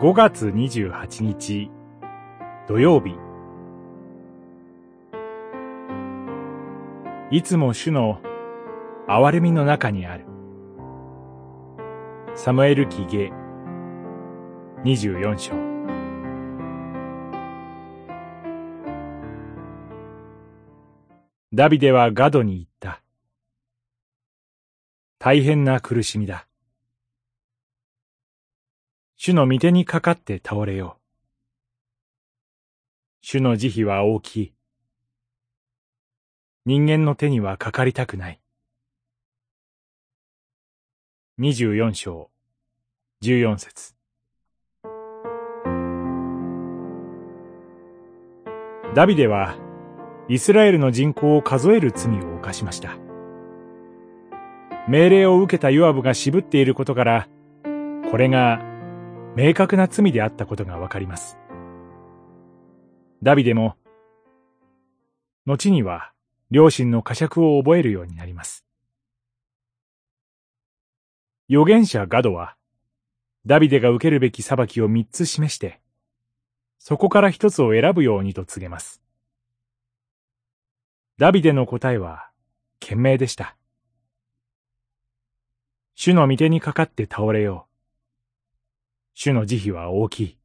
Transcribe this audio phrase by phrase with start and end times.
[0.00, 1.70] 5月28日
[2.68, 3.16] 土曜日
[7.32, 8.20] いつも主の
[9.08, 10.24] 憐れみの中にある
[12.36, 13.32] サムエル記下
[14.84, 15.68] 24章
[21.52, 23.02] ダビデはガドに言った。
[25.18, 26.47] 大変な苦しみだ。
[29.20, 31.02] 主の御手にかかって倒れよう。
[33.20, 34.52] 主の慈悲は大きい。
[36.64, 38.40] 人間の手にはかかりたくない。
[41.36, 42.30] 二十四章、
[43.20, 43.96] 十四節。
[48.94, 49.56] ダビデは、
[50.28, 52.96] イスラエルの人口を数える罪を犯しました。
[54.86, 57.28] 命令を受けたヨアブが渋っていることから、
[58.12, 58.77] これが
[59.38, 61.38] 明確な罪であったことがわかります。
[63.22, 63.76] ダビデも、
[65.46, 66.12] 後には
[66.50, 68.66] 両親の呵責を覚えるようになります。
[71.48, 72.56] 預言者ガドは、
[73.46, 75.80] ダビデが受けるべき裁きを三つ示して、
[76.80, 79.00] そこから一つを選ぶようにと告げます。
[81.16, 82.28] ダビデの答えは、
[82.80, 83.56] 賢明でした。
[85.94, 87.67] 主の御手にかかって倒れよう。
[89.20, 90.38] 主の慈悲は大きい。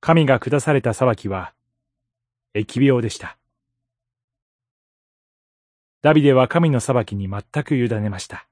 [0.00, 1.54] 神が下された裁きは、
[2.54, 3.38] 疫病でした。
[6.02, 8.46] ダビデは神の裁きに全く委ねました。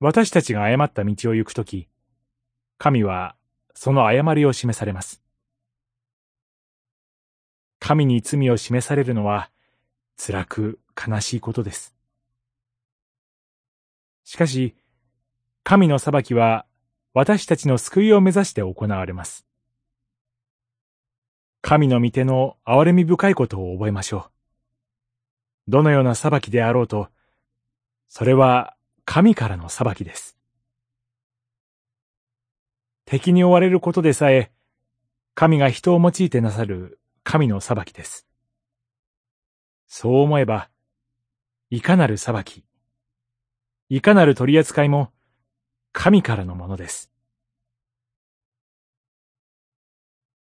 [0.00, 1.88] 私たちが誤った道を行くとき、
[2.76, 3.36] 神は
[3.72, 5.22] その誤りを示されます。
[7.78, 9.50] 神に罪を示されるのは
[10.18, 11.97] 辛く悲しいことです。
[14.28, 14.74] しかし、
[15.64, 16.66] 神の裁きは
[17.14, 19.46] 私たちの救いを目指して行われます。
[21.62, 24.28] 神の御手の憐れみ深いことを覚えましょ
[25.66, 25.70] う。
[25.70, 27.08] どのような裁きであろうと、
[28.10, 30.36] それは神からの裁きです。
[33.06, 34.52] 敵に追われることでさえ、
[35.34, 38.26] 神が人を用いてなさる神の裁きです。
[39.86, 40.68] そう思えば、
[41.70, 42.67] いかなる裁き、
[43.90, 45.10] いかなる取り扱いも
[45.92, 47.10] 神からのものです。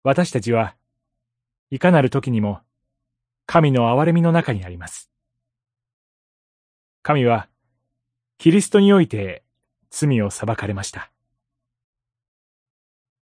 [0.01, 0.75] 私たちは
[1.69, 2.61] いかなる時にも
[3.45, 5.11] 神の憐れみの中にあります。
[7.03, 7.47] 神は
[8.39, 9.43] キリストにおいて
[9.91, 11.11] 罪を裁かれました。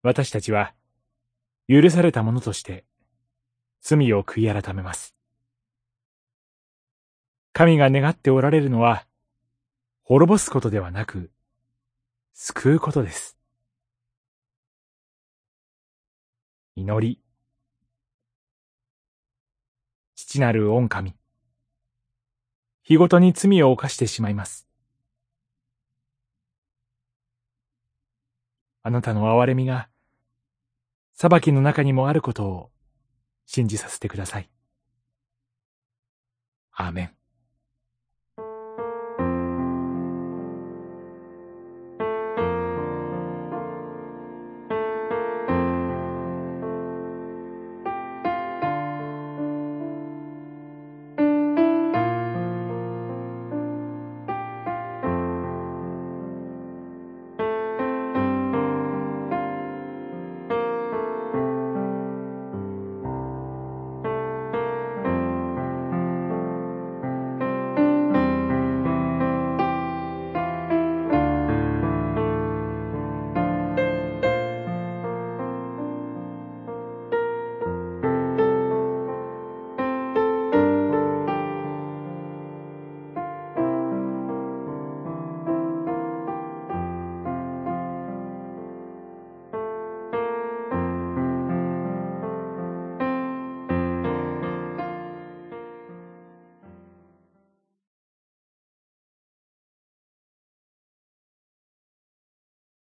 [0.04, 0.74] 私たちは
[1.70, 2.84] 許されたものとして
[3.80, 5.16] 罪を悔い改めます。
[7.54, 9.06] 神が願っておられるのは
[10.10, 11.30] 滅ぼすことではなく、
[12.34, 13.38] 救うことです。
[16.76, 17.22] 祈り。
[20.16, 21.16] 父なる御神。
[22.82, 24.68] 日ごとに罪を犯してしまいます。
[28.82, 29.90] あなたの憐れみが、
[31.14, 32.72] 裁きの中にもあることを
[33.46, 34.50] 信じさせてください。
[36.72, 37.19] アーメン。